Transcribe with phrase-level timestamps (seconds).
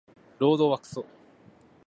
[0.39, 1.05] 労働はクソ